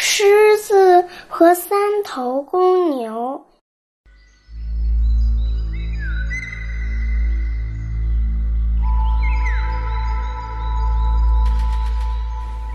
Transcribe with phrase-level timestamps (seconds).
[0.00, 3.44] 狮子和三头公牛。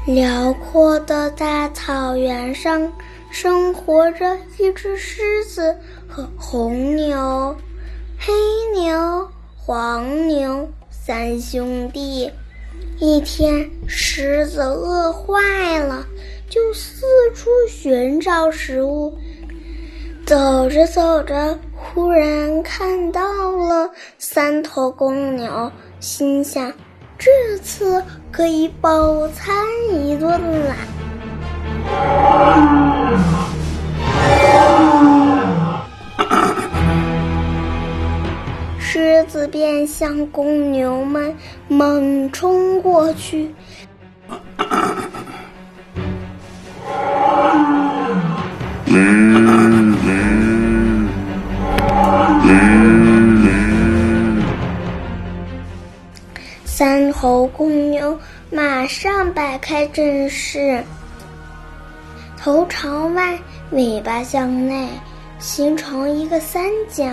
[0.06, 2.92] 辽阔的大草原上，
[3.32, 5.78] 生活着一只狮子
[6.10, 7.56] 和红牛、
[8.20, 8.34] 黑
[8.76, 12.30] 牛、黄牛三兄弟。
[13.00, 16.06] 一天，狮子饿坏了，
[16.54, 19.18] 就四处寻找食物。
[20.24, 26.72] 走着走着，忽然看到了三头公牛，心想：
[27.18, 29.56] 这次可以饱餐
[29.92, 30.76] 一顿啦！
[38.78, 41.36] 狮子便向公牛们
[41.68, 43.52] 猛冲过去。
[56.66, 58.20] 三头公牛
[58.52, 60.84] 马上摆开阵势，
[62.38, 63.40] 头朝外，
[63.72, 64.88] 尾巴向内，
[65.40, 67.06] 形成一个三角。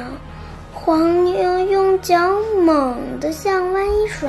[0.74, 2.32] 黄牛用脚
[2.64, 4.28] 猛地向外一甩，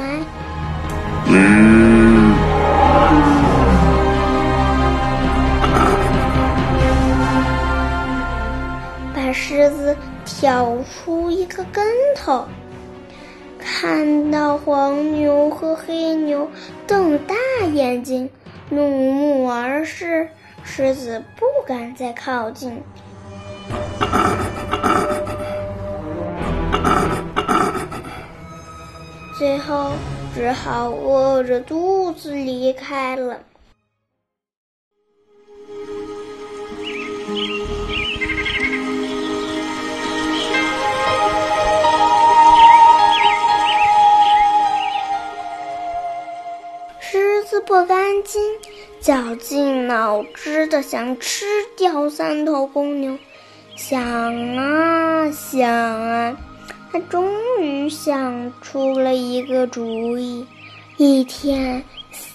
[10.42, 12.48] 子挑出一个跟头。
[13.60, 16.50] 看到黄牛和黑牛
[16.88, 17.36] 瞪大
[17.72, 18.28] 眼睛，
[18.72, 20.28] 怒目而视，
[20.64, 22.82] 狮子不敢再靠近。
[29.38, 29.92] 最后
[30.34, 33.40] 只好饿着肚子离开了。
[49.02, 51.44] 绞尽脑汁的想吃
[51.76, 53.18] 掉三头公牛，
[53.76, 54.00] 想
[54.56, 56.38] 啊想啊。
[56.92, 57.28] 他终
[57.60, 60.46] 于想出了一个主意。
[60.98, 61.84] 一天，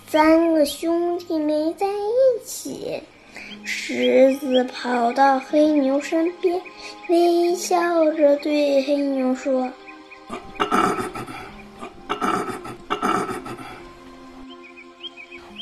[0.09, 3.01] 三个兄弟没在一起，
[3.63, 6.61] 狮子跑到黑牛身边，
[7.09, 7.79] 微笑
[8.15, 9.71] 着对黑牛说：“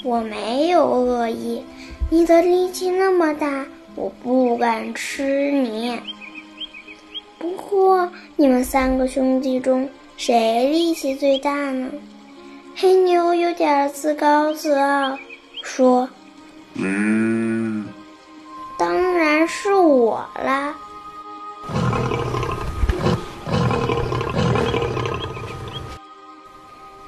[0.04, 1.64] 我没有恶意，
[2.10, 3.64] 你的力气那么大，
[3.96, 5.98] 我不敢吃你。”
[7.40, 11.90] 不过，你们三个兄弟中谁力气最大呢？
[12.76, 15.18] 黑牛有点自高自傲，
[15.62, 16.08] 说
[16.76, 17.86] ：“嗯，
[18.78, 20.74] 当然是我啦。”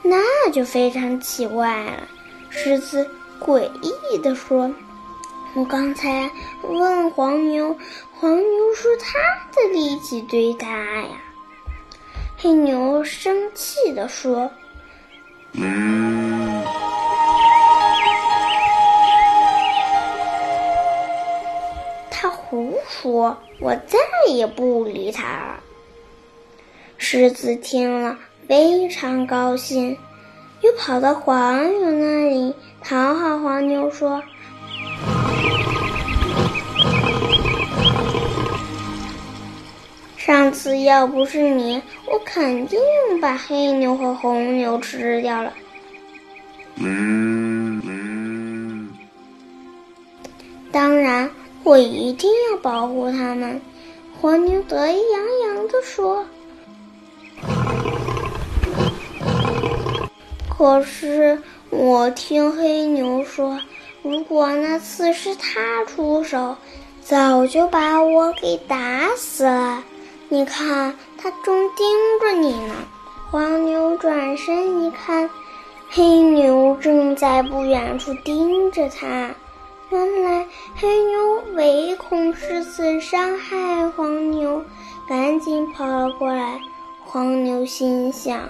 [0.02, 2.08] 那就非常奇怪了。
[2.56, 3.06] 狮子
[3.38, 4.72] 诡异地说。
[5.54, 6.30] 我刚才
[6.62, 7.76] 问黄牛，
[8.18, 9.18] 黄牛说他
[9.54, 11.20] 的力气最大呀。
[12.38, 14.50] 黑牛生气地说
[15.52, 16.64] ：“嗯。”
[22.10, 25.60] 他胡说，我再也不理他了。
[26.98, 28.18] 狮子听了
[28.48, 29.96] 非常高兴，
[30.62, 34.22] 又跑到黄牛那里讨好黄牛，说。
[40.16, 42.80] 上次要不是你，我肯定
[43.20, 45.52] 把黑牛和红牛吃掉了。
[46.76, 48.90] 嗯嗯。
[50.72, 51.30] 当然，
[51.62, 53.60] 我一定要保护他们。
[54.20, 56.26] 黄牛得意洋洋地说。
[60.56, 63.60] 可是我听黑牛说，
[64.02, 66.56] 如果那次是他出手，
[67.02, 69.84] 早就把我给打死了。
[70.30, 71.86] 你看，他正盯
[72.20, 72.74] 着你呢。
[73.30, 75.28] 黄牛转身一看，
[75.90, 79.34] 黑牛正在不远处盯着他。
[79.90, 84.64] 原来黑牛唯恐狮子伤害黄牛，
[85.06, 86.58] 赶紧跑了过来。
[87.04, 88.48] 黄牛心想：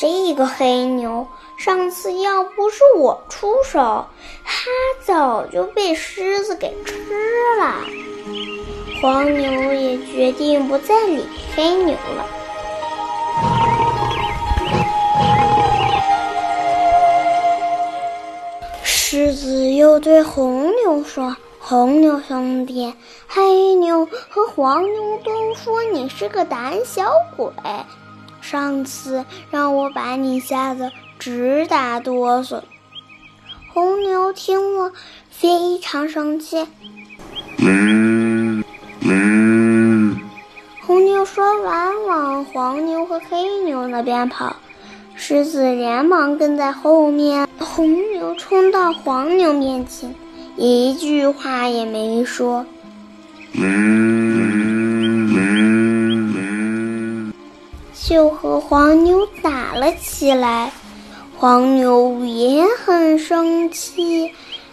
[0.00, 1.26] 这个黑牛
[1.58, 4.06] 上次要不是我出手，
[4.42, 4.70] 他
[5.04, 6.94] 早就被狮子给吃
[7.58, 7.74] 了。
[9.02, 12.24] 黄牛也决定不再理黑牛了。
[18.82, 22.94] 狮子又对红牛说：“红牛兄弟、
[23.28, 27.52] 黑牛和黄牛都说你是个胆小鬼，
[28.50, 32.60] 上次让我把你吓得直打哆嗦。
[33.72, 34.90] 红牛听了
[35.30, 36.66] 非常生气。
[37.58, 38.64] 嗯
[39.02, 40.18] 嗯
[40.80, 44.56] 红牛说完，往黄牛和黑牛那边跑。
[45.14, 47.46] 狮子连忙跟在后面。
[47.56, 50.12] 红牛冲到黄牛面前，
[50.56, 52.66] 一句话也没说，
[58.10, 60.72] 就和黄牛打了起来。
[61.38, 64.28] 黄牛也很生气，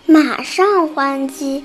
[0.07, 1.63] 马上还击。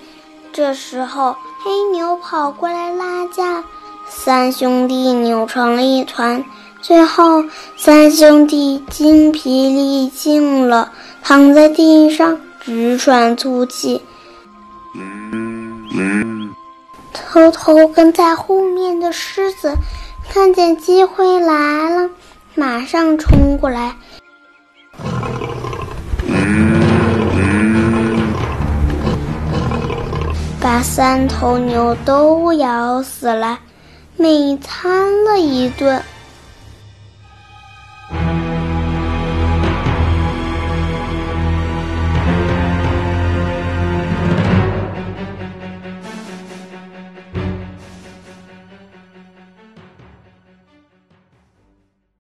[0.53, 1.35] 这时候，
[1.65, 3.65] 黑牛跑过来拉架，
[4.07, 6.45] 三兄弟扭成了一团。
[6.83, 7.43] 最后，
[7.79, 10.93] 三兄弟精疲力尽了，
[11.23, 13.99] 躺在地上直喘粗气。
[17.15, 19.75] 偷偷跟在后面的狮子
[20.35, 22.09] 看见机会来了，
[22.55, 23.95] 马上冲过来，
[30.59, 33.59] 把三头牛都咬死了，
[34.17, 36.03] 美餐了一顿。